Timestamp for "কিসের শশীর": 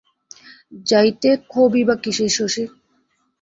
2.03-2.69